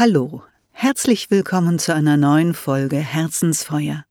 Hallo, 0.00 0.44
herzlich 0.70 1.28
willkommen 1.28 1.80
zu 1.80 1.92
einer 1.92 2.16
neuen 2.16 2.54
Folge 2.54 2.98
Herzensfeuer. 2.98 4.04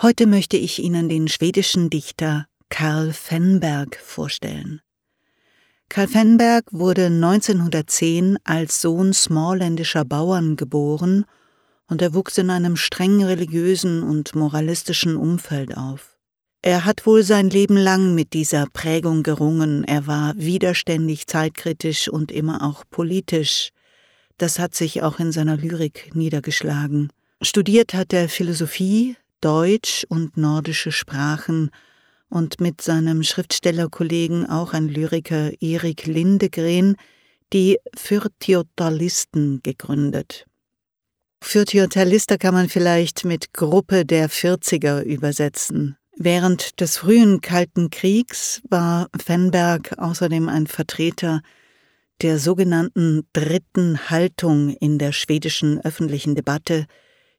Heute 0.00 0.26
möchte 0.26 0.56
ich 0.56 0.78
Ihnen 0.78 1.10
den 1.10 1.28
schwedischen 1.28 1.90
Dichter 1.90 2.46
Karl 2.70 3.12
Fennberg 3.12 3.96
vorstellen. 3.96 4.80
Karl 5.90 6.08
Fennberg 6.08 6.64
wurde 6.70 7.08
1910 7.08 8.38
als 8.42 8.80
Sohn 8.80 9.12
smallländischer 9.12 10.06
Bauern 10.06 10.56
geboren 10.56 11.26
und 11.86 12.00
er 12.00 12.14
wuchs 12.14 12.38
in 12.38 12.48
einem 12.48 12.76
streng 12.76 13.22
religiösen 13.22 14.02
und 14.02 14.34
moralistischen 14.34 15.16
Umfeld 15.16 15.76
auf. 15.76 16.16
Er 16.62 16.86
hat 16.86 17.04
wohl 17.04 17.24
sein 17.24 17.50
Leben 17.50 17.76
lang 17.76 18.14
mit 18.14 18.32
dieser 18.32 18.64
Prägung 18.72 19.22
gerungen, 19.22 19.84
er 19.84 20.06
war 20.06 20.32
widerständig, 20.38 21.26
zeitkritisch 21.26 22.08
und 22.08 22.32
immer 22.32 22.62
auch 22.62 22.84
politisch, 22.88 23.72
das 24.42 24.58
hat 24.58 24.74
sich 24.74 25.02
auch 25.02 25.18
in 25.18 25.32
seiner 25.32 25.56
Lyrik 25.56 26.14
niedergeschlagen. 26.14 27.12
Studiert 27.42 27.94
hat 27.94 28.12
er 28.12 28.28
Philosophie, 28.28 29.16
Deutsch 29.40 30.06
und 30.08 30.36
nordische 30.36 30.92
Sprachen 30.92 31.70
und 32.28 32.60
mit 32.60 32.80
seinem 32.80 33.22
Schriftstellerkollegen 33.22 34.48
auch 34.48 34.72
ein 34.72 34.88
Lyriker 34.88 35.50
Erik 35.60 36.06
Lindegren 36.06 36.96
die 37.52 37.78
Fürtjotalisten 37.96 39.60
gegründet. 39.62 40.46
Fürtjotalister 41.42 42.38
kann 42.38 42.54
man 42.54 42.68
vielleicht 42.68 43.24
mit 43.24 43.52
Gruppe 43.52 44.04
der 44.04 44.28
Vierziger 44.28 45.02
übersetzen. 45.04 45.96
Während 46.16 46.80
des 46.80 46.98
frühen 46.98 47.40
Kalten 47.40 47.90
Kriegs 47.90 48.62
war 48.68 49.08
Fenberg 49.18 49.98
außerdem 49.98 50.48
ein 50.48 50.66
Vertreter 50.66 51.40
der 52.22 52.38
sogenannten 52.38 53.26
dritten 53.32 54.10
Haltung 54.10 54.70
in 54.70 54.98
der 54.98 55.12
schwedischen 55.12 55.80
öffentlichen 55.80 56.34
Debatte, 56.34 56.86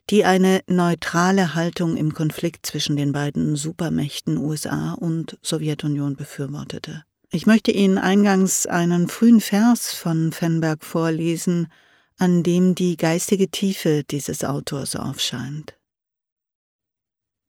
die 0.09 0.25
eine 0.25 0.61
neutrale 0.67 1.53
Haltung 1.55 1.95
im 1.95 2.13
Konflikt 2.13 2.65
zwischen 2.65 2.95
den 2.95 3.11
beiden 3.11 3.55
Supermächten 3.55 4.37
USA 4.37 4.93
und 4.93 5.37
Sowjetunion 5.41 6.15
befürwortete. 6.15 7.03
Ich 7.29 7.45
möchte 7.45 7.71
Ihnen 7.71 7.97
eingangs 7.97 8.65
einen 8.65 9.07
frühen 9.07 9.39
Vers 9.39 9.93
von 9.93 10.33
Fenberg 10.33 10.83
vorlesen, 10.83 11.71
an 12.17 12.43
dem 12.43 12.75
die 12.75 12.97
geistige 12.97 13.49
Tiefe 13.49 14.03
dieses 14.03 14.43
Autors 14.43 14.95
aufscheint. 14.95 15.77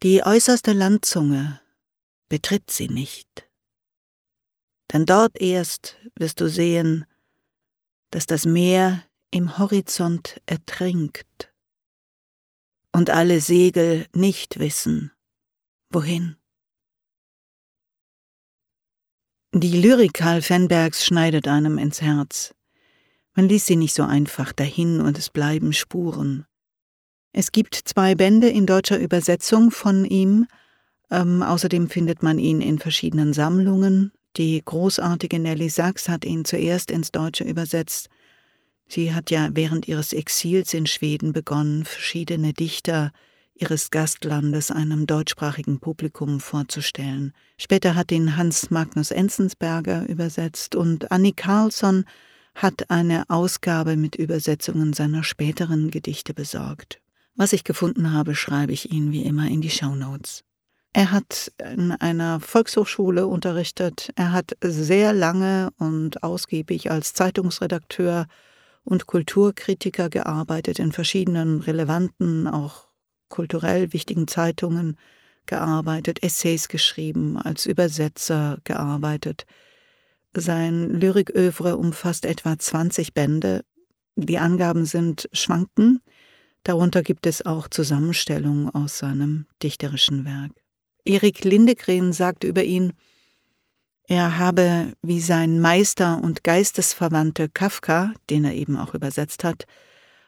Die 0.02 0.22
äußerste 0.24 0.72
Landzunge 0.72 1.60
betritt 2.28 2.70
sie 2.70 2.88
nicht, 2.88 3.48
denn 4.92 5.04
dort 5.04 5.40
erst 5.40 5.96
wirst 6.16 6.40
du 6.40 6.48
sehen, 6.48 7.06
dass 8.12 8.26
das 8.26 8.46
Meer 8.46 9.02
im 9.30 9.58
Horizont 9.58 10.40
ertrinkt 10.46 11.52
und 12.92 13.10
alle 13.10 13.40
Segel 13.40 14.06
nicht 14.14 14.58
wissen, 14.58 15.10
wohin. 15.90 16.36
Die 19.54 19.80
Lyrik 19.80 20.14
Karl 20.14 20.42
Fenbergs 20.42 21.04
schneidet 21.04 21.48
einem 21.48 21.78
ins 21.78 22.02
Herz. 22.02 22.54
Man 23.34 23.48
liest 23.48 23.66
sie 23.66 23.76
nicht 23.76 23.94
so 23.94 24.02
einfach 24.02 24.52
dahin 24.52 25.00
und 25.00 25.18
es 25.18 25.30
bleiben 25.30 25.72
Spuren. 25.72 26.44
Es 27.32 27.50
gibt 27.50 27.74
zwei 27.74 28.14
Bände 28.14 28.48
in 28.48 28.66
deutscher 28.66 28.98
Übersetzung 28.98 29.70
von 29.70 30.04
ihm, 30.04 30.46
ähm, 31.10 31.42
außerdem 31.42 31.88
findet 31.88 32.22
man 32.22 32.38
ihn 32.38 32.60
in 32.60 32.78
verschiedenen 32.78 33.32
Sammlungen, 33.32 34.12
die 34.36 34.62
großartige 34.64 35.38
Nelly 35.38 35.68
Sachs 35.68 36.08
hat 36.08 36.24
ihn 36.24 36.44
zuerst 36.44 36.90
ins 36.90 37.12
Deutsche 37.12 37.44
übersetzt. 37.44 38.08
Sie 38.88 39.14
hat 39.14 39.30
ja 39.30 39.48
während 39.52 39.88
ihres 39.88 40.12
Exils 40.12 40.74
in 40.74 40.86
Schweden 40.86 41.32
begonnen, 41.32 41.84
verschiedene 41.84 42.52
Dichter 42.52 43.12
ihres 43.54 43.90
Gastlandes 43.90 44.70
einem 44.70 45.06
deutschsprachigen 45.06 45.78
Publikum 45.78 46.40
vorzustellen. 46.40 47.32
Später 47.58 47.94
hat 47.94 48.10
ihn 48.10 48.36
Hans 48.36 48.70
Magnus 48.70 49.10
Enzensberger 49.10 50.08
übersetzt 50.08 50.74
und 50.74 51.12
Annie 51.12 51.32
Carlsson 51.34 52.04
hat 52.54 52.90
eine 52.90 53.24
Ausgabe 53.28 53.96
mit 53.96 54.16
Übersetzungen 54.16 54.92
seiner 54.92 55.24
späteren 55.24 55.90
Gedichte 55.90 56.34
besorgt. 56.34 57.00
Was 57.34 57.52
ich 57.52 57.64
gefunden 57.64 58.12
habe, 58.12 58.34
schreibe 58.34 58.72
ich 58.72 58.92
Ihnen 58.92 59.12
wie 59.12 59.22
immer 59.22 59.48
in 59.48 59.62
die 59.62 59.70
Shownotes. 59.70 60.44
Er 60.94 61.10
hat 61.10 61.52
in 61.58 61.92
einer 61.92 62.38
Volkshochschule 62.40 63.26
unterrichtet. 63.26 64.10
Er 64.14 64.32
hat 64.32 64.52
sehr 64.60 65.14
lange 65.14 65.70
und 65.78 66.22
ausgiebig 66.22 66.90
als 66.90 67.14
Zeitungsredakteur 67.14 68.26
und 68.84 69.06
Kulturkritiker 69.06 70.10
gearbeitet, 70.10 70.78
in 70.78 70.92
verschiedenen 70.92 71.60
relevanten, 71.60 72.46
auch 72.46 72.88
kulturell 73.28 73.94
wichtigen 73.94 74.28
Zeitungen 74.28 74.98
gearbeitet, 75.46 76.22
Essays 76.22 76.68
geschrieben, 76.68 77.38
als 77.38 77.64
Übersetzer 77.64 78.58
gearbeitet. 78.64 79.46
Sein 80.34 80.90
Lyrikövre 80.90 81.78
umfasst 81.78 82.26
etwa 82.26 82.58
20 82.58 83.14
Bände. 83.14 83.64
Die 84.16 84.38
Angaben 84.38 84.84
sind 84.84 85.28
schwanken. 85.32 86.00
Darunter 86.64 87.02
gibt 87.02 87.26
es 87.26 87.44
auch 87.44 87.68
Zusammenstellungen 87.68 88.68
aus 88.70 88.98
seinem 88.98 89.46
dichterischen 89.62 90.24
Werk. 90.24 90.61
Erik 91.04 91.44
Lindegren 91.44 92.12
sagt 92.12 92.44
über 92.44 92.62
ihn, 92.62 92.92
er 94.04 94.38
habe 94.38 94.92
wie 95.02 95.20
sein 95.20 95.60
Meister 95.60 96.20
und 96.22 96.44
Geistesverwandte 96.44 97.48
Kafka, 97.48 98.12
den 98.30 98.44
er 98.44 98.54
eben 98.54 98.76
auch 98.76 98.94
übersetzt 98.94 99.44
hat, 99.44 99.64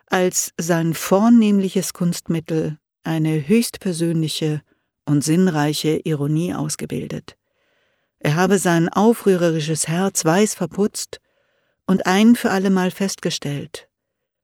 als 0.07 0.53
sein 0.59 0.95
vornehmliches 0.95 1.93
Kunstmittel 1.93 2.79
eine 3.03 3.47
höchstpersönliche 3.47 4.63
und 5.05 5.23
sinnreiche 5.23 6.01
Ironie 6.05 6.55
ausgebildet. 6.55 7.37
Er 8.21 8.37
habe 8.37 8.59
sein 8.59 8.89
aufrührerisches 8.89 9.87
Herz 9.87 10.25
weiß 10.25 10.55
verputzt 10.55 11.21
und 11.87 12.07
ein 12.07 12.37
für 12.37 12.51
allemal 12.51 12.91
festgestellt, 12.91 13.89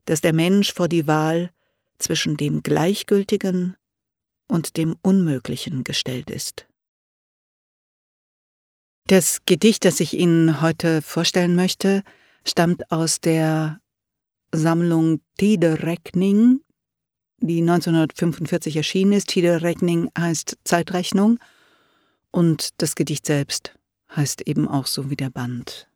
dass 0.05 0.21
der 0.21 0.35
Mensch 0.35 0.75
vor 0.75 0.89
die 0.89 1.07
Wahl 1.07 1.51
zwischen 1.99 2.37
dem 2.37 2.63
Gleichgültigen 2.63 3.77
und 4.51 4.77
dem 4.77 4.97
Unmöglichen 5.03 5.85
gestellt 5.85 6.31
ist. 6.31 6.67
Das 9.07 9.41
Gedicht, 9.47 9.85
das 9.85 10.01
ich 10.01 10.15
Ihnen 10.15 10.61
heute 10.61 11.03
vorstellen 11.03 11.55
möchte, 11.57 12.03
stammt 12.45 12.91
aus 12.93 13.21
der 13.21 13.81
Sammlung 14.53 15.21
Tiderekning, 15.39 16.61
die 17.39 17.61
1945 17.61 18.77
erschienen 18.77 19.13
ist. 19.13 19.29
Tiderekning 19.29 20.11
heißt 20.17 20.59
Zeitrechnung 20.65 21.39
und 22.31 22.71
das 22.79 22.95
Gedicht 22.95 23.27
selbst 23.27 23.75
heißt 24.15 24.43
eben 24.43 24.69
auch 24.69 24.87
so 24.87 25.11
wie 25.11 25.17
der 25.17 25.31
Band. 25.31 25.89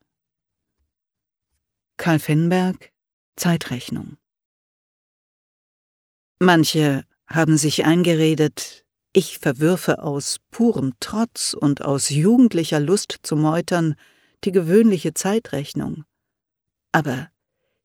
Karl 1.96 2.18
Fennberg 2.18 2.90
Zeitrechnung 3.36 4.16
Manche 6.40 7.04
haben 7.26 7.56
sich 7.56 7.84
eingeredet, 7.84 8.84
ich 9.12 9.38
verwürfe 9.38 10.02
aus 10.02 10.38
purem 10.50 10.92
Trotz 11.00 11.54
und 11.54 11.82
aus 11.82 12.10
jugendlicher 12.10 12.80
Lust 12.80 13.18
zu 13.22 13.36
meutern 13.36 13.94
die 14.44 14.52
gewöhnliche 14.52 15.14
Zeitrechnung. 15.14 16.04
Aber 16.92 17.28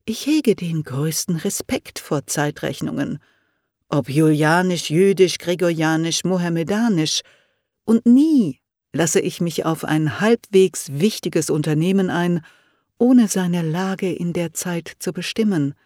ich 0.06 0.26
hege 0.26 0.56
den 0.56 0.84
größten 0.84 1.36
Respekt 1.38 2.00
vor 2.00 2.26
Zeitrechnungen, 2.26 3.20
ob 3.90 4.10
julianisch, 4.10 4.90
jüdisch, 4.90 5.38
gregorianisch, 5.38 6.24
mohammedanisch, 6.24 7.22
und 7.86 8.06
nie 8.06 8.60
lasse 8.94 9.20
ich 9.20 9.42
mich 9.42 9.66
auf 9.66 9.84
ein 9.84 10.20
halbwegs 10.20 10.90
wichtiges 10.94 11.50
Unternehmen 11.50 12.10
ein, 12.10 12.46
ohne 12.98 13.28
seine 13.28 13.62
Lage 13.62 14.12
in 14.12 14.34
der 14.34 14.54
Zeit 14.54 14.94
zu 15.00 15.14
bestimmen– 15.14 15.74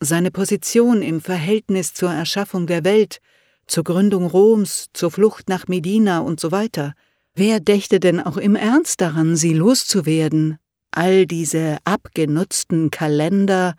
seine 0.00 0.30
Position 0.30 1.02
im 1.02 1.20
Verhältnis 1.20 1.94
zur 1.94 2.12
Erschaffung 2.12 2.66
der 2.66 2.84
Welt, 2.84 3.18
zur 3.66 3.84
Gründung 3.84 4.26
Roms, 4.26 4.88
zur 4.92 5.10
Flucht 5.10 5.48
nach 5.48 5.68
Medina 5.68 6.20
und 6.20 6.40
so 6.40 6.52
weiter. 6.52 6.94
Wer 7.34 7.60
dächte 7.60 8.00
denn 8.00 8.20
auch 8.20 8.36
im 8.36 8.56
Ernst 8.56 9.00
daran, 9.00 9.36
sie 9.36 9.54
loszuwerden? 9.54 10.58
All 10.90 11.26
diese 11.26 11.78
abgenutzten 11.84 12.90
Kalender 12.90 13.74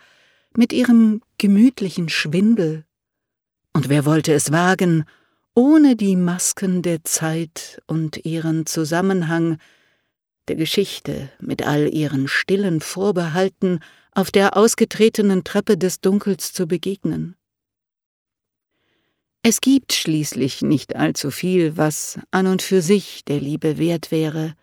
mit 0.57 0.73
ihrem 0.73 1.21
gemütlichen 1.37 2.09
Schwindel. 2.09 2.85
Und 3.73 3.89
wer 3.89 4.05
wollte 4.05 4.33
es 4.33 4.51
wagen, 4.51 5.05
ohne 5.53 5.95
die 5.95 6.15
Masken 6.15 6.81
der 6.81 7.03
Zeit 7.03 7.81
und 7.87 8.25
ihren 8.25 8.65
Zusammenhang, 8.65 9.57
der 10.47 10.55
Geschichte 10.57 11.29
mit 11.39 11.65
all 11.65 11.87
ihren 11.87 12.27
stillen 12.27 12.81
Vorbehalten 12.81 13.79
auf 14.15 14.31
der 14.31 14.57
ausgetretenen 14.57 15.43
Treppe 15.43 15.77
des 15.77 16.01
Dunkels 16.01 16.51
zu 16.53 16.67
begegnen. 16.67 17.35
Es 19.43 19.61
gibt 19.61 19.93
schließlich 19.93 20.63
nicht 20.63 20.95
allzu 20.95 21.29
viel, 21.29 21.77
was 21.77 22.19
an 22.31 22.47
und 22.47 22.63
für 22.63 22.81
sich 22.81 23.23
der 23.25 23.39
Liebe 23.39 23.77
wert 23.77 24.09
wäre, 24.09 24.55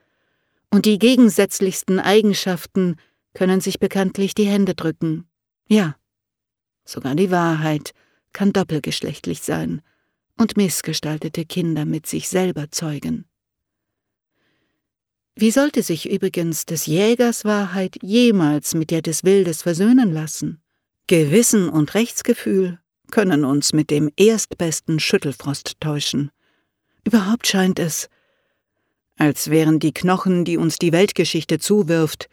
und 0.71 0.87
die 0.87 0.99
gegensätzlichsten 0.99 2.01
Eigenschaften 2.01 2.97
können 3.35 3.61
sich 3.61 3.79
bekanntlich 3.79 4.35
die 4.35 4.47
Hände 4.47 4.75
drücken. 4.75 5.29
Ja, 5.69 5.97
Sogar 6.85 7.15
die 7.15 7.31
Wahrheit 7.31 7.93
kann 8.33 8.53
doppelgeschlechtlich 8.53 9.43
sein 9.43 9.83
und 10.37 10.57
missgestaltete 10.57 11.45
Kinder 11.45 11.85
mit 11.85 12.07
sich 12.07 12.29
selber 12.29 12.71
zeugen. 12.71 13.27
Wie 15.35 15.51
sollte 15.51 15.83
sich 15.83 16.11
übrigens 16.11 16.67
des 16.67 16.87
Jägers 16.87 17.45
Wahrheit 17.45 17.97
jemals 18.03 18.75
mit 18.75 18.91
der 18.91 19.01
des 19.01 19.25
Wildes 19.25 19.63
versöhnen 19.63 20.13
lassen? 20.13 20.63
Gewissen 21.07 21.69
und 21.69 21.95
Rechtsgefühl 21.95 22.79
können 23.11 23.45
uns 23.45 23.73
mit 23.73 23.91
dem 23.91 24.11
erstbesten 24.17 25.01
Schüttelfrost 25.01 25.81
täuschen. 25.81 26.31
Überhaupt 27.05 27.47
scheint 27.47 27.79
es, 27.79 28.09
als 29.17 29.51
wären 29.51 29.79
die 29.79 29.93
Knochen, 29.93 30.45
die 30.45 30.57
uns 30.57 30.79
die 30.79 30.93
Weltgeschichte 30.93 31.59
zuwirft, 31.59 32.29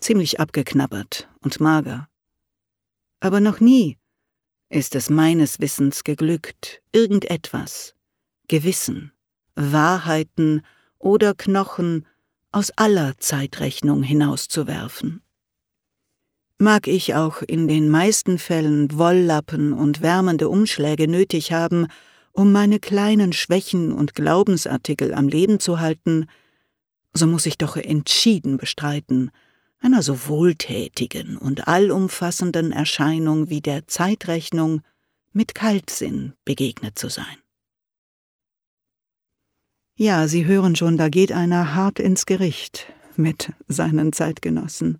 ziemlich 0.00 0.40
abgeknabbert 0.40 1.28
und 1.40 1.60
mager. 1.60 2.08
Aber 3.20 3.40
noch 3.40 3.60
nie 3.60 3.98
ist 4.68 4.94
es 4.94 5.10
meines 5.10 5.60
Wissens 5.60 6.04
geglückt, 6.04 6.82
irgendetwas, 6.92 7.94
Gewissen, 8.48 9.12
Wahrheiten 9.54 10.62
oder 10.98 11.34
Knochen 11.34 12.06
aus 12.52 12.70
aller 12.76 13.18
Zeitrechnung 13.18 14.02
hinauszuwerfen. 14.02 15.22
Mag 16.58 16.86
ich 16.86 17.14
auch 17.14 17.42
in 17.42 17.66
den 17.66 17.88
meisten 17.88 18.38
Fällen 18.38 18.96
Wolllappen 18.96 19.72
und 19.72 20.00
wärmende 20.00 20.48
Umschläge 20.48 21.08
nötig 21.08 21.52
haben, 21.52 21.88
um 22.30 22.52
meine 22.52 22.78
kleinen 22.78 23.32
Schwächen 23.32 23.92
und 23.92 24.14
Glaubensartikel 24.14 25.12
am 25.12 25.28
Leben 25.28 25.58
zu 25.58 25.80
halten, 25.80 26.26
so 27.14 27.26
muss 27.26 27.46
ich 27.46 27.58
doch 27.58 27.76
entschieden 27.76 28.58
bestreiten, 28.58 29.30
einer 29.80 30.02
so 30.02 30.28
wohltätigen 30.28 31.36
und 31.36 31.66
allumfassenden 31.66 32.72
Erscheinung 32.72 33.50
wie 33.50 33.60
der 33.60 33.88
Zeitrechnung 33.88 34.82
mit 35.32 35.54
Kaltsinn 35.54 36.34
begegnet 36.44 36.98
zu 36.98 37.08
sein. 37.08 37.41
Ja, 39.94 40.26
Sie 40.26 40.46
hören 40.46 40.74
schon, 40.74 40.96
da 40.96 41.08
geht 41.08 41.32
einer 41.32 41.74
hart 41.74 41.98
ins 41.98 42.24
Gericht 42.24 42.86
mit 43.16 43.52
seinen 43.68 44.12
Zeitgenossen. 44.12 44.98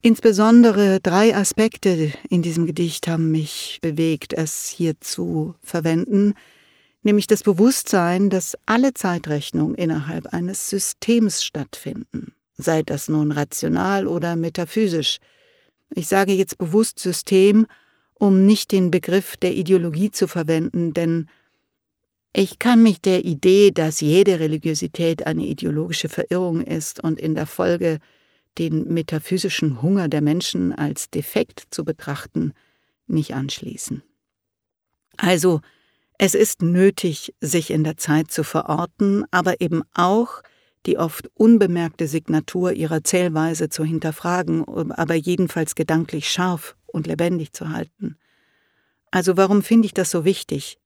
Insbesondere 0.00 1.00
drei 1.00 1.34
Aspekte 1.34 2.12
in 2.30 2.42
diesem 2.42 2.64
Gedicht 2.64 3.08
haben 3.08 3.32
mich 3.32 3.80
bewegt, 3.82 4.32
es 4.32 4.68
hier 4.68 5.00
zu 5.00 5.56
verwenden, 5.60 6.34
nämlich 7.02 7.26
das 7.26 7.42
Bewusstsein, 7.42 8.30
dass 8.30 8.56
alle 8.64 8.94
Zeitrechnungen 8.94 9.74
innerhalb 9.74 10.26
eines 10.26 10.70
Systems 10.70 11.42
stattfinden, 11.42 12.32
sei 12.56 12.82
das 12.84 13.08
nun 13.08 13.32
rational 13.32 14.06
oder 14.06 14.36
metaphysisch. 14.36 15.18
Ich 15.92 16.06
sage 16.06 16.32
jetzt 16.32 16.58
bewusst 16.58 17.00
System, 17.00 17.66
um 18.14 18.46
nicht 18.46 18.70
den 18.70 18.92
Begriff 18.92 19.36
der 19.36 19.54
Ideologie 19.54 20.12
zu 20.12 20.28
verwenden, 20.28 20.92
denn 20.92 21.28
ich 22.32 22.58
kann 22.58 22.82
mich 22.82 23.00
der 23.00 23.24
Idee, 23.24 23.70
dass 23.70 24.00
jede 24.00 24.38
Religiosität 24.40 25.26
eine 25.26 25.46
ideologische 25.46 26.08
Verirrung 26.08 26.62
ist 26.62 27.02
und 27.02 27.18
in 27.18 27.34
der 27.34 27.46
Folge 27.46 27.98
den 28.58 28.92
metaphysischen 28.92 29.82
Hunger 29.82 30.08
der 30.08 30.20
Menschen 30.20 30.72
als 30.72 31.10
defekt 31.10 31.66
zu 31.70 31.84
betrachten, 31.84 32.52
nicht 33.06 33.34
anschließen. 33.34 34.02
Also, 35.16 35.60
es 36.18 36.34
ist 36.34 36.62
nötig, 36.62 37.34
sich 37.40 37.70
in 37.70 37.84
der 37.84 37.96
Zeit 37.96 38.30
zu 38.30 38.42
verorten, 38.42 39.24
aber 39.30 39.60
eben 39.60 39.82
auch 39.94 40.42
die 40.86 40.98
oft 40.98 41.30
unbemerkte 41.34 42.08
Signatur 42.08 42.72
ihrer 42.72 43.04
Zählweise 43.04 43.68
zu 43.68 43.84
hinterfragen, 43.84 44.64
aber 44.90 45.14
jedenfalls 45.14 45.74
gedanklich 45.74 46.30
scharf 46.30 46.76
und 46.86 47.06
lebendig 47.06 47.52
zu 47.52 47.70
halten. 47.70 48.16
Also 49.10 49.36
warum 49.36 49.62
finde 49.62 49.86
ich 49.86 49.94
das 49.94 50.10
so 50.10 50.24
wichtig? 50.24 50.78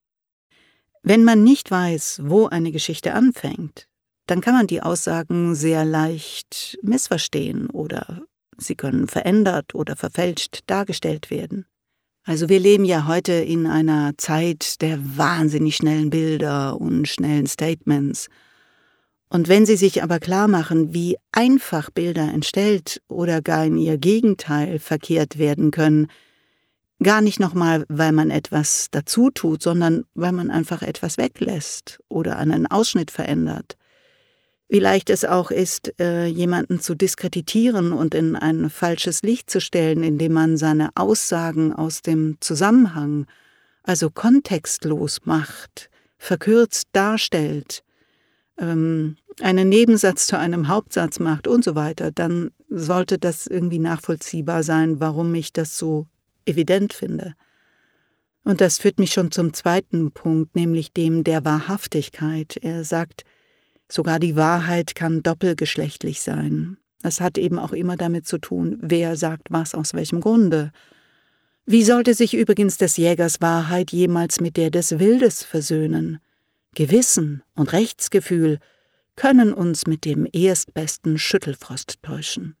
Wenn 1.03 1.25
man 1.25 1.43
nicht 1.43 1.69
weiß, 1.69 2.21
wo 2.23 2.47
eine 2.47 2.71
Geschichte 2.71 3.13
anfängt, 3.13 3.89
dann 4.25 4.39
kann 4.39 4.53
man 4.53 4.67
die 4.67 4.81
Aussagen 4.81 5.53
sehr 5.53 5.83
leicht 5.83 6.79
missverstehen 6.81 7.69
oder 7.69 8.23
sie 8.57 8.75
können 8.75 9.07
verändert 9.07 9.75
oder 9.75 9.97
verfälscht 9.97 10.61
dargestellt 10.67 11.29
werden. 11.29 11.65
Also 12.23 12.47
wir 12.47 12.61
leben 12.61 12.85
ja 12.85 13.05
heute 13.05 13.33
in 13.33 13.67
einer 13.67 14.13
Zeit 14.17 14.81
der 14.81 14.97
wahnsinnig 15.17 15.75
schnellen 15.75 16.09
Bilder 16.09 16.79
und 16.79 17.05
schnellen 17.09 17.47
Statements. 17.47 18.29
Und 19.27 19.49
wenn 19.49 19.65
Sie 19.65 19.75
sich 19.75 20.03
aber 20.03 20.19
klar 20.19 20.47
machen, 20.47 20.93
wie 20.93 21.17
einfach 21.33 21.89
Bilder 21.89 22.31
entstellt 22.31 23.01
oder 23.09 23.41
gar 23.41 23.65
in 23.65 23.77
ihr 23.77 23.97
Gegenteil 23.97 24.79
verkehrt 24.79 25.37
werden 25.37 25.71
können, 25.71 26.07
gar 27.03 27.21
nicht 27.21 27.39
nochmal, 27.39 27.85
weil 27.89 28.11
man 28.11 28.31
etwas 28.31 28.87
dazu 28.91 29.29
tut, 29.29 29.61
sondern 29.61 30.05
weil 30.15 30.31
man 30.31 30.49
einfach 30.49 30.81
etwas 30.81 31.17
weglässt 31.17 31.99
oder 32.09 32.37
einen 32.37 32.67
Ausschnitt 32.67 33.11
verändert, 33.11 33.77
wie 34.69 34.79
leicht 34.79 35.09
es 35.09 35.23
auch 35.23 35.51
ist, 35.51 35.93
äh, 35.99 36.25
jemanden 36.25 36.79
zu 36.79 36.95
diskreditieren 36.95 37.93
und 37.93 38.15
in 38.15 38.35
ein 38.35 38.69
falsches 38.69 39.21
Licht 39.21 39.49
zu 39.49 39.61
stellen, 39.61 40.03
indem 40.03 40.33
man 40.33 40.57
seine 40.57 40.89
Aussagen 40.95 41.73
aus 41.73 42.01
dem 42.01 42.37
Zusammenhang, 42.39 43.27
also 43.83 44.09
kontextlos 44.09 45.21
macht, 45.25 45.89
verkürzt 46.17 46.87
darstellt, 46.93 47.83
ähm, 48.57 49.17
einen 49.41 49.69
Nebensatz 49.69 50.27
zu 50.27 50.37
einem 50.37 50.67
Hauptsatz 50.67 51.19
macht 51.19 51.47
und 51.47 51.63
so 51.63 51.75
weiter, 51.75 52.11
dann 52.11 52.51
sollte 52.69 53.17
das 53.17 53.47
irgendwie 53.47 53.79
nachvollziehbar 53.79 54.63
sein, 54.63 54.99
warum 54.99 55.33
ich 55.35 55.53
das 55.53 55.77
so 55.77 56.07
evident 56.45 56.93
finde. 56.93 57.33
Und 58.43 58.61
das 58.61 58.77
führt 58.79 58.99
mich 58.99 59.11
schon 59.11 59.31
zum 59.31 59.53
zweiten 59.53 60.11
Punkt, 60.11 60.55
nämlich 60.55 60.91
dem 60.91 61.23
der 61.23 61.45
Wahrhaftigkeit. 61.45 62.57
Er 62.61 62.83
sagt, 62.83 63.23
Sogar 63.93 64.19
die 64.19 64.35
Wahrheit 64.35 64.95
kann 64.95 65.21
doppelgeschlechtlich 65.21 66.21
sein. 66.21 66.77
Es 67.03 67.21
hat 67.21 67.37
eben 67.37 67.59
auch 67.59 67.73
immer 67.73 67.95
damit 67.95 68.25
zu 68.25 68.39
tun, 68.39 68.79
wer 68.81 69.15
sagt 69.17 69.49
was 69.51 69.75
aus 69.75 69.93
welchem 69.93 70.19
Grunde. 70.19 70.71
Wie 71.67 71.83
sollte 71.83 72.15
sich 72.15 72.33
übrigens 72.33 72.77
des 72.77 72.97
Jägers 72.97 73.39
Wahrheit 73.39 73.91
jemals 73.91 74.41
mit 74.41 74.57
der 74.57 74.71
des 74.71 74.97
Wildes 74.97 75.43
versöhnen? 75.43 76.17
Gewissen 76.73 77.43
und 77.55 77.71
Rechtsgefühl 77.71 78.57
können 79.15 79.53
uns 79.53 79.85
mit 79.85 80.05
dem 80.05 80.27
erstbesten 80.33 81.19
Schüttelfrost 81.19 82.01
täuschen. 82.01 82.55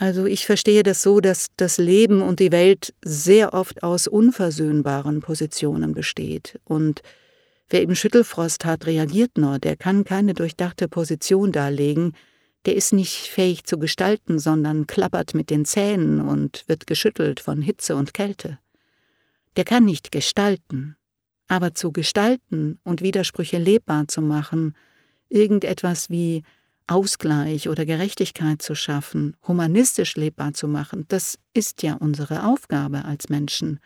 Also 0.00 0.24
ich 0.24 0.46
verstehe 0.46 0.82
das 0.82 1.02
so, 1.02 1.20
dass 1.20 1.48
das 1.56 1.76
Leben 1.76 2.22
und 2.22 2.40
die 2.40 2.52
Welt 2.52 2.94
sehr 3.04 3.52
oft 3.52 3.82
aus 3.82 4.06
unversöhnbaren 4.06 5.20
Positionen 5.20 5.92
besteht. 5.92 6.58
Und 6.64 7.02
Wer 7.70 7.82
im 7.82 7.94
Schüttelfrost 7.94 8.64
hat, 8.64 8.86
reagiert 8.86 9.38
nur, 9.38 9.60
der 9.60 9.76
kann 9.76 10.02
keine 10.02 10.34
durchdachte 10.34 10.88
Position 10.88 11.52
darlegen, 11.52 12.14
der 12.66 12.74
ist 12.74 12.92
nicht 12.92 13.28
fähig 13.28 13.62
zu 13.64 13.78
gestalten, 13.78 14.40
sondern 14.40 14.88
klappert 14.88 15.34
mit 15.34 15.50
den 15.50 15.64
Zähnen 15.64 16.20
und 16.20 16.64
wird 16.66 16.88
geschüttelt 16.88 17.38
von 17.38 17.62
Hitze 17.62 17.94
und 17.94 18.12
Kälte. 18.12 18.58
Der 19.56 19.64
kann 19.64 19.84
nicht 19.84 20.10
gestalten, 20.10 20.96
aber 21.46 21.72
zu 21.72 21.92
gestalten 21.92 22.80
und 22.82 23.02
Widersprüche 23.02 23.58
lebbar 23.58 24.08
zu 24.08 24.20
machen, 24.20 24.74
irgendetwas 25.28 26.10
wie 26.10 26.42
Ausgleich 26.90 27.68
oder 27.68 27.86
Gerechtigkeit 27.86 28.60
zu 28.62 28.74
schaffen, 28.74 29.36
humanistisch 29.46 30.16
lebbar 30.16 30.54
zu 30.54 30.68
machen, 30.68 31.04
das 31.08 31.38
ist 31.54 31.82
ja 31.82 31.94
unsere 31.94 32.46
Aufgabe 32.46 33.04
als 33.04 33.28
Menschen 33.28 33.80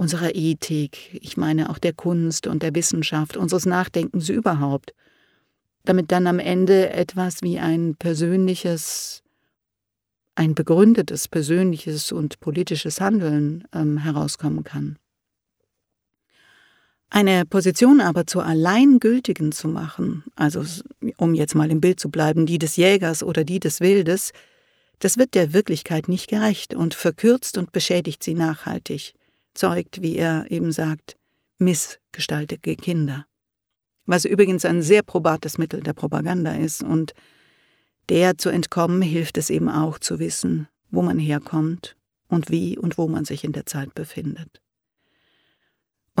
unserer 0.00 0.34
Ethik, 0.34 1.18
ich 1.20 1.36
meine 1.36 1.68
auch 1.68 1.78
der 1.78 1.92
Kunst 1.92 2.46
und 2.46 2.62
der 2.62 2.74
Wissenschaft, 2.74 3.36
unseres 3.36 3.66
Nachdenkens 3.66 4.30
überhaupt, 4.30 4.94
damit 5.84 6.10
dann 6.10 6.26
am 6.26 6.38
Ende 6.38 6.90
etwas 6.90 7.42
wie 7.42 7.58
ein 7.58 7.96
persönliches, 7.96 9.22
ein 10.36 10.54
begründetes 10.54 11.28
persönliches 11.28 12.12
und 12.12 12.40
politisches 12.40 13.00
Handeln 13.00 13.64
ähm, 13.74 13.98
herauskommen 13.98 14.64
kann. 14.64 14.96
Eine 17.10 17.44
Position 17.44 18.00
aber 18.00 18.26
zur 18.26 18.46
alleingültigen 18.46 19.50
zu 19.50 19.66
machen, 19.66 20.22
also 20.36 20.64
um 21.16 21.34
jetzt 21.34 21.56
mal 21.56 21.70
im 21.70 21.80
Bild 21.80 21.98
zu 21.98 22.08
bleiben, 22.08 22.46
die 22.46 22.58
des 22.58 22.76
Jägers 22.76 23.24
oder 23.24 23.42
die 23.42 23.58
des 23.58 23.80
Wildes, 23.80 24.32
das 25.00 25.18
wird 25.18 25.34
der 25.34 25.52
Wirklichkeit 25.52 26.08
nicht 26.08 26.28
gerecht 26.28 26.72
und 26.72 26.94
verkürzt 26.94 27.58
und 27.58 27.72
beschädigt 27.72 28.22
sie 28.22 28.34
nachhaltig 28.34 29.14
zeugt, 29.54 30.02
wie 30.02 30.16
er 30.16 30.48
eben 30.50 30.70
sagt, 30.70 31.16
missgestaltete 31.58 32.76
Kinder. 32.76 33.26
Was 34.06 34.24
übrigens 34.24 34.64
ein 34.64 34.82
sehr 34.82 35.02
probates 35.02 35.58
Mittel 35.58 35.82
der 35.82 35.92
Propaganda 35.92 36.52
ist 36.52 36.82
und 36.82 37.12
der 38.08 38.38
zu 38.38 38.50
entkommen 38.50 39.02
hilft 39.02 39.36
es 39.36 39.50
eben 39.50 39.68
auch 39.68 39.98
zu 39.98 40.18
wissen, 40.18 40.68
wo 40.90 41.02
man 41.02 41.18
herkommt 41.18 41.96
und 42.28 42.50
wie 42.50 42.78
und 42.78 42.98
wo 42.98 43.08
man 43.08 43.24
sich 43.24 43.44
in 43.44 43.52
der 43.52 43.66
Zeit 43.66 43.94
befindet. 43.94 44.60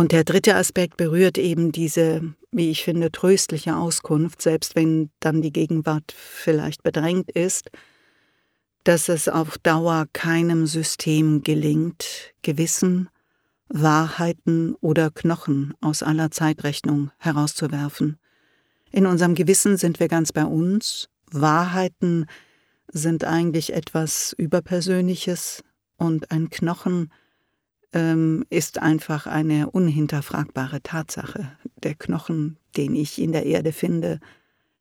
Und 0.00 0.12
der 0.12 0.24
dritte 0.24 0.56
Aspekt 0.56 0.96
berührt 0.96 1.36
eben 1.36 1.72
diese, 1.72 2.32
wie 2.52 2.70
ich 2.70 2.84
finde, 2.84 3.12
tröstliche 3.12 3.76
Auskunft, 3.76 4.40
selbst 4.40 4.74
wenn 4.74 5.10
dann 5.20 5.42
die 5.42 5.52
Gegenwart 5.52 6.14
vielleicht 6.16 6.82
bedrängt 6.82 7.30
ist, 7.30 7.70
dass 8.84 9.10
es 9.10 9.28
auf 9.28 9.58
Dauer 9.58 10.06
keinem 10.14 10.66
System 10.66 11.42
gelingt, 11.42 12.32
Gewissen, 12.40 13.10
Wahrheiten 13.68 14.74
oder 14.80 15.10
Knochen 15.10 15.74
aus 15.82 16.02
aller 16.02 16.30
Zeitrechnung 16.30 17.10
herauszuwerfen. 17.18 18.16
In 18.92 19.04
unserem 19.04 19.34
Gewissen 19.34 19.76
sind 19.76 20.00
wir 20.00 20.08
ganz 20.08 20.32
bei 20.32 20.46
uns, 20.46 21.10
Wahrheiten 21.30 22.24
sind 22.88 23.24
eigentlich 23.24 23.74
etwas 23.74 24.32
Überpersönliches 24.38 25.62
und 25.98 26.30
ein 26.30 26.48
Knochen 26.48 27.10
ähm, 27.92 28.44
ist 28.50 28.78
einfach 28.80 29.26
eine 29.26 29.70
unhinterfragbare 29.70 30.82
Tatsache. 30.82 31.52
Der 31.82 31.94
Knochen, 31.94 32.58
den 32.76 32.94
ich 32.94 33.20
in 33.20 33.32
der 33.32 33.46
Erde 33.46 33.72
finde, 33.72 34.20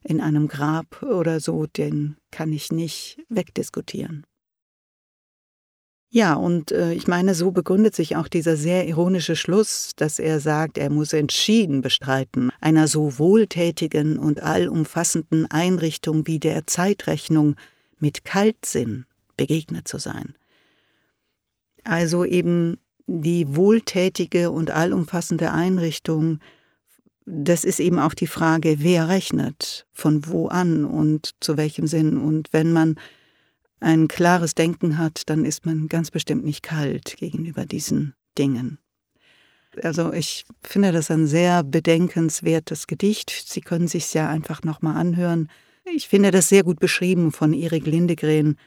in 0.04 0.22
einem 0.22 0.48
Grab 0.48 1.04
oder 1.04 1.40
so, 1.40 1.66
den 1.66 2.18
kann 2.32 2.54
ich 2.54 2.72
nicht 2.72 3.20
wegdiskutieren. 3.30 4.26
Ja, 6.12 6.34
und 6.34 6.72
äh, 6.72 6.94
ich 6.94 7.08
meine, 7.08 7.36
so 7.36 7.52
begründet 7.52 7.96
sich 7.96 8.16
auch 8.16 8.28
dieser 8.28 8.58
sehr 8.58 8.88
ironische 8.88 9.36
Schluss, 9.36 9.92
dass 9.96 10.18
er 10.18 10.40
sagt, 10.40 10.80
er 10.80 10.90
muss 10.90 11.14
entschieden 11.14 11.82
bestreiten, 11.82 12.50
einer 12.60 12.88
so 12.88 13.20
wohltätigen 13.20 14.18
und 14.18 14.42
allumfassenden 14.42 15.46
Einrichtung 15.52 16.26
wie 16.26 16.40
der 16.40 16.66
Zeitrechnung 16.66 17.58
mit 18.00 18.26
Kaltsinn 18.26 19.06
begegnet 19.38 19.88
zu 19.88 20.00
sein. 20.00 20.34
Also 21.84 22.26
eben 22.26 22.78
die 23.12 23.56
wohltätige 23.56 24.52
und 24.52 24.70
allumfassende 24.70 25.52
Einrichtung, 25.52 26.40
das 27.26 27.64
ist 27.64 27.80
eben 27.80 28.00
auch 28.00 28.14
die 28.14 28.28
Frage, 28.28 28.78
wer 28.80 29.08
rechnet, 29.08 29.88
von 29.92 30.28
wo 30.28 30.48
an 30.48 30.86
und 30.86 31.32
zu 31.40 31.58
welchem 31.58 31.88
Sinn. 31.88 32.18
Und 32.18 32.50
wenn 32.52 32.72
man 32.72 32.96
ein 33.80 34.08
klares 34.08 34.54
Denken 34.56 34.98
hat, 34.98 35.24
dann 35.28 35.46
ist 35.46 35.66
man 35.66 35.88
ganz 35.88 36.12
bestimmt 36.12 36.44
nicht 36.46 36.64
kalt 36.64 37.18
gegenüber 37.18 37.66
diesen 37.66 38.14
Dingen. 38.38 38.78
Also 39.84 40.14
ich 40.14 40.46
finde 40.64 40.92
das 40.92 41.10
ein 41.10 41.28
sehr 41.28 41.64
bedenkenswertes 41.64 42.88
Gedicht. 42.88 43.30
Sie 43.48 43.62
können 43.62 43.88
sich 43.88 44.14
ja 44.14 44.30
einfach 44.30 44.64
nochmal 44.64 44.98
anhören. 44.98 45.50
Ich 45.86 46.08
finde 46.08 46.32
das 46.32 46.50
sehr 46.50 46.64
gut 46.64 46.80
beschrieben 46.80 47.32
von 47.32 47.54
Erik 47.54 47.86
Lindegren, 47.86 48.58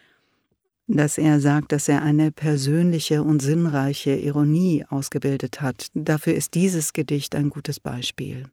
dass 0.87 1.19
er 1.19 1.41
sagt, 1.41 1.73
dass 1.73 1.89
er 1.89 2.03
eine 2.03 2.33
persönliche 2.33 3.23
und 3.23 3.41
sinnreiche 3.41 4.17
Ironie 4.17 4.85
ausgebildet 4.89 5.61
hat. 5.61 5.89
Dafür 5.95 6.35
ist 6.35 6.55
dieses 6.55 6.93
Gedicht 6.93 7.35
ein 7.35 7.51
gutes 7.51 7.81
Beispiel. 7.81 8.47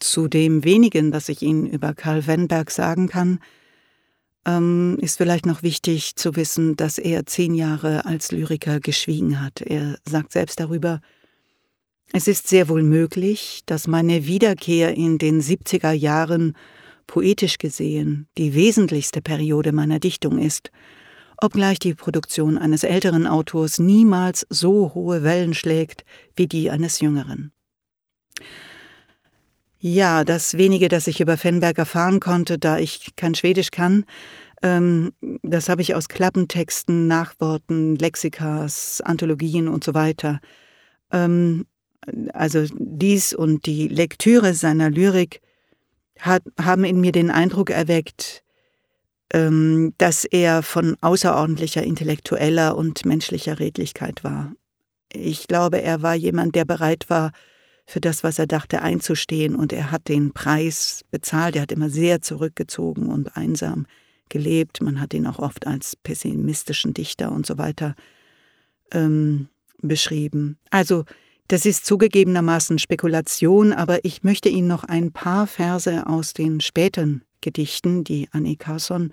Zu 0.00 0.28
dem 0.28 0.64
wenigen, 0.64 1.12
das 1.12 1.28
ich 1.28 1.42
Ihnen 1.42 1.66
über 1.66 1.94
Karl 1.94 2.26
Wenberg 2.26 2.70
sagen 2.70 3.08
kann, 3.08 3.38
ähm, 4.46 4.98
ist 5.00 5.16
vielleicht 5.16 5.46
noch 5.46 5.62
wichtig 5.62 6.16
zu 6.16 6.36
wissen, 6.36 6.76
dass 6.76 6.98
er 6.98 7.26
zehn 7.26 7.54
Jahre 7.54 8.04
als 8.04 8.32
Lyriker 8.32 8.80
geschwiegen 8.80 9.40
hat. 9.40 9.62
Er 9.62 9.98
sagt 10.06 10.32
selbst 10.32 10.60
darüber, 10.60 11.00
es 12.12 12.28
ist 12.28 12.48
sehr 12.48 12.68
wohl 12.68 12.82
möglich, 12.82 13.62
dass 13.66 13.86
meine 13.86 14.26
Wiederkehr 14.26 14.94
in 14.94 15.18
den 15.18 15.40
70er 15.40 15.92
Jahren 15.92 16.54
poetisch 17.06 17.58
gesehen 17.58 18.28
die 18.38 18.54
wesentlichste 18.54 19.20
Periode 19.20 19.72
meiner 19.72 19.98
Dichtung 19.98 20.38
ist, 20.38 20.70
obgleich 21.40 21.78
die 21.78 21.94
Produktion 21.94 22.58
eines 22.58 22.84
älteren 22.84 23.26
Autors 23.26 23.78
niemals 23.78 24.46
so 24.50 24.94
hohe 24.94 25.22
Wellen 25.22 25.54
schlägt 25.54 26.04
wie 26.36 26.46
die 26.46 26.70
eines 26.70 27.00
jüngeren. 27.00 27.52
Ja, 29.78 30.24
das 30.24 30.56
wenige, 30.56 30.88
das 30.88 31.06
ich 31.06 31.20
über 31.20 31.36
Fenberg 31.36 31.76
erfahren 31.76 32.18
konnte, 32.18 32.58
da 32.58 32.78
ich 32.78 33.16
kein 33.16 33.34
Schwedisch 33.34 33.70
kann, 33.70 34.06
ähm, 34.62 35.12
das 35.42 35.68
habe 35.68 35.82
ich 35.82 35.94
aus 35.94 36.08
Klappentexten, 36.08 37.06
Nachworten, 37.06 37.96
Lexikas, 37.96 39.02
Anthologien 39.02 39.68
und 39.68 39.84
so 39.84 39.92
weiter. 39.92 40.40
Ähm, 41.12 41.66
also 42.32 42.64
dies 42.78 43.34
und 43.34 43.66
die 43.66 43.88
Lektüre 43.88 44.54
seiner 44.54 44.90
Lyrik 44.90 45.40
hat, 46.18 46.42
haben 46.58 46.84
in 46.84 47.00
mir 47.00 47.12
den 47.12 47.30
Eindruck 47.30 47.70
erweckt, 47.70 48.43
dass 49.30 50.24
er 50.24 50.62
von 50.62 50.96
außerordentlicher 51.00 51.82
intellektueller 51.82 52.76
und 52.76 53.04
menschlicher 53.04 53.58
Redlichkeit 53.58 54.22
war. 54.22 54.52
Ich 55.12 55.48
glaube, 55.48 55.82
er 55.82 56.02
war 56.02 56.14
jemand, 56.14 56.54
der 56.54 56.64
bereit 56.64 57.06
war, 57.08 57.32
für 57.86 58.00
das, 58.00 58.24
was 58.24 58.38
er 58.38 58.46
dachte, 58.46 58.82
einzustehen. 58.82 59.54
Und 59.54 59.72
er 59.72 59.90
hat 59.90 60.08
den 60.08 60.32
Preis 60.32 61.04
bezahlt. 61.10 61.56
Er 61.56 61.62
hat 61.62 61.72
immer 61.72 61.90
sehr 61.90 62.22
zurückgezogen 62.22 63.08
und 63.08 63.36
einsam 63.36 63.86
gelebt. 64.28 64.80
Man 64.80 65.00
hat 65.00 65.14
ihn 65.14 65.26
auch 65.26 65.38
oft 65.38 65.66
als 65.66 65.96
pessimistischen 65.96 66.94
Dichter 66.94 67.30
und 67.30 67.46
so 67.46 67.58
weiter 67.58 67.94
ähm, 68.92 69.48
beschrieben. 69.82 70.58
Also, 70.70 71.04
das 71.48 71.66
ist 71.66 71.84
zugegebenermaßen 71.84 72.78
Spekulation, 72.78 73.74
aber 73.74 74.02
ich 74.04 74.22
möchte 74.22 74.48
Ihnen 74.48 74.66
noch 74.66 74.84
ein 74.84 75.12
paar 75.12 75.46
Verse 75.46 76.06
aus 76.06 76.32
den 76.32 76.60
späten 76.60 77.22
Gedichten, 77.44 78.04
die 78.04 78.28
Annie 78.32 78.56
Carson 78.56 79.12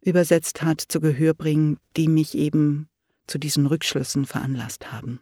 übersetzt 0.00 0.62
hat, 0.62 0.80
zu 0.80 1.00
Gehör 1.00 1.34
bringen, 1.34 1.78
die 1.96 2.06
mich 2.06 2.36
eben 2.36 2.88
zu 3.26 3.38
diesen 3.38 3.66
Rückschlüssen 3.66 4.24
veranlasst 4.24 4.92
haben. 4.92 5.20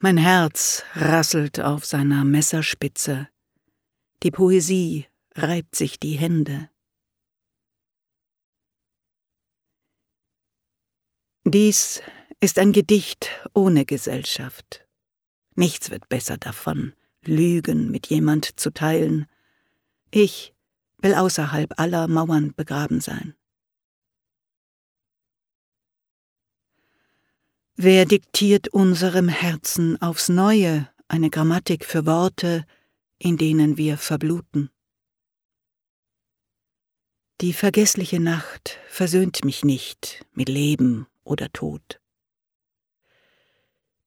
Mein 0.00 0.16
Herz 0.16 0.82
rasselt 0.94 1.60
auf 1.60 1.86
seiner 1.86 2.24
Messerspitze, 2.24 3.28
die 4.24 4.32
Poesie 4.32 5.06
reibt 5.36 5.76
sich 5.76 6.00
die 6.00 6.14
Hände. 6.14 6.68
Dies 11.44 12.02
ist 12.40 12.58
ein 12.58 12.72
Gedicht 12.72 13.30
ohne 13.54 13.84
Gesellschaft. 13.84 14.86
Nichts 15.54 15.90
wird 15.90 16.08
besser 16.08 16.36
davon, 16.36 16.94
Lügen 17.24 17.90
mit 17.90 18.08
jemand 18.08 18.58
zu 18.60 18.72
teilen. 18.72 19.26
Ich 20.10 20.54
will 20.98 21.14
außerhalb 21.14 21.78
aller 21.78 22.08
Mauern 22.08 22.54
begraben 22.54 23.00
sein. 23.00 23.34
Wer 27.76 28.06
diktiert 28.06 28.68
unserem 28.68 29.28
Herzen 29.28 30.00
aufs 30.02 30.28
neue 30.28 30.88
eine 31.06 31.30
Grammatik 31.30 31.84
für 31.84 32.06
Worte, 32.06 32.66
in 33.18 33.36
denen 33.36 33.76
wir 33.76 33.98
verbluten? 33.98 34.70
Die 37.40 37.52
vergessliche 37.52 38.18
Nacht 38.18 38.78
versöhnt 38.88 39.44
mich 39.44 39.64
nicht 39.64 40.26
mit 40.32 40.48
Leben 40.48 41.06
oder 41.22 41.52
Tod. 41.52 42.00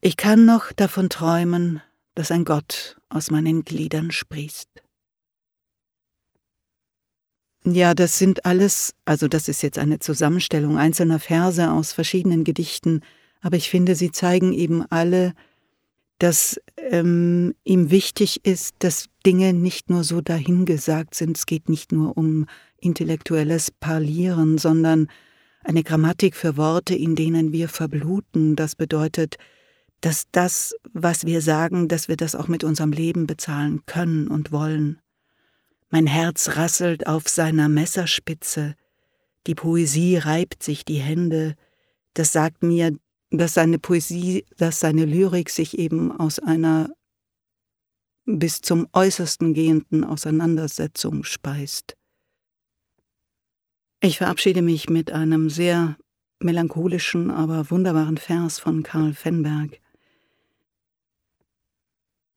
Ich 0.01 0.17
kann 0.17 0.46
noch 0.46 0.74
davon 0.74 1.10
träumen, 1.10 1.81
dass 2.13 2.31
ein 2.31 2.43
Gott 2.43 3.00
aus 3.08 3.31
meinen 3.31 3.63
Gliedern 3.63 4.12
sprießt. 4.12 4.84
Ja, 7.63 7.94
das 7.94 8.18
sind 8.18 8.46
alles, 8.46 8.96
also 9.06 9.27
das 9.27 9.48
ist 9.48 9.62
jetzt 9.62 9.77
eine 9.77 10.00
Zusammenstellung 10.00 10.77
einzelner 10.77 11.20
Verse 11.20 11.70
aus 11.72 11.94
verschiedenen 11.94 12.44
Gedichten, 12.44 13.01
aber 13.41 13.58
ich 13.58 13.70
finde, 13.70 13.96
sie 13.96 14.12
zeigen 14.12 14.51
eben 14.53 14.84
alle, 14.89 15.34
dass 16.18 16.60
ähm, 16.77 17.56
ihm 17.63 17.89
wichtig 17.89 18.46
ist, 18.46 18.75
dass 18.80 19.06
Dinge 19.25 19.53
nicht 19.53 19.89
nur 19.89 20.03
so 20.03 20.22
dahingesagt 20.22 21.15
sind. 21.15 21.38
Es 21.38 21.48
geht 21.48 21.68
nicht 21.68 21.91
nur 21.91 22.15
um 22.15 22.46
intellektuelles 22.77 23.72
Parlieren, 23.72 24.60
sondern 24.60 25.08
eine 25.63 25.84
Grammatik 25.84 26.36
für 26.36 26.58
Worte, 26.58 26.96
in 26.96 27.15
denen 27.15 27.51
wir 27.51 27.70
verbluten. 27.70 28.56
Das 28.56 28.75
bedeutet, 28.75 29.38
dass 30.01 30.25
das, 30.32 30.75
was 30.94 31.25
wir 31.25 31.41
sagen, 31.41 31.88
dass 31.88 32.08
wir 32.08 32.18
das 32.18 32.36
auch 32.36 32.48
mit 32.48 32.63
unserem 32.63 32.91
Leben 32.91 33.25
bezahlen 33.25 33.82
können 33.88 34.27
und 34.27 34.51
wollen. 34.51 35.00
Mein 35.93 36.07
Herz 36.07 36.55
rasselt 36.55 37.05
auf 37.05 37.27
seiner 37.27 37.67
Messerspitze, 37.67 38.75
die 39.45 39.55
Poesie 39.55 40.15
reibt 40.15 40.63
sich 40.63 40.86
die 40.86 41.00
Hände, 41.00 41.55
das 42.13 42.31
sagt 42.31 42.63
mir, 42.63 42.95
dass 43.29 43.55
seine 43.55 43.77
Poesie, 43.77 44.45
dass 44.57 44.79
seine 44.79 45.03
Lyrik 45.03 45.50
sich 45.50 45.77
eben 45.77 46.17
aus 46.17 46.39
einer 46.39 46.93
bis 48.25 48.62
zum 48.62 48.88
äußersten 48.93 49.53
gehenden 49.53 50.05
Auseinandersetzung 50.05 51.25
speist. 51.25 51.98
Ich 54.00 54.17
verabschiede 54.17 54.62
mich 54.62 54.89
mit 54.89 55.12
einem 55.12 55.50
sehr 55.50 55.98
melancholischen, 56.39 57.31
aber 57.31 57.69
wunderbaren 57.69 58.17
Vers 58.17 58.60
von 58.60 58.83
Karl 58.83 59.13
Fenberg. 59.13 59.81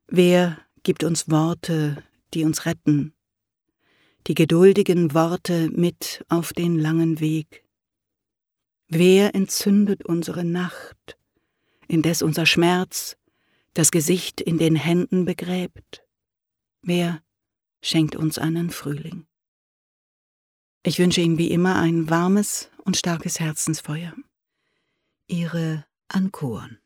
Wer 0.08 0.58
gibt 0.82 1.04
uns 1.04 1.30
Worte, 1.30 2.02
die 2.34 2.44
uns 2.44 2.66
retten, 2.66 3.13
die 4.26 4.34
geduldigen 4.34 5.14
Worte 5.14 5.70
mit 5.70 6.24
auf 6.28 6.52
den 6.52 6.78
langen 6.78 7.20
Weg? 7.20 7.64
Wer 8.88 9.34
entzündet 9.34 10.04
unsere 10.04 10.44
Nacht, 10.44 11.18
indes 11.88 12.22
unser 12.22 12.46
Schmerz 12.46 13.16
das 13.74 13.90
Gesicht 13.90 14.40
in 14.40 14.58
den 14.58 14.76
Händen 14.76 15.24
begräbt? 15.24 16.04
Wer 16.82 17.22
schenkt 17.82 18.16
uns 18.16 18.38
einen 18.38 18.70
Frühling? 18.70 19.26
Ich 20.82 20.98
wünsche 20.98 21.22
Ihnen 21.22 21.38
wie 21.38 21.50
immer 21.50 21.76
ein 21.76 22.10
warmes 22.10 22.70
und 22.84 22.96
starkes 22.96 23.40
Herzensfeuer. 23.40 24.14
Ihre 25.26 25.86
Ankoren. 26.08 26.78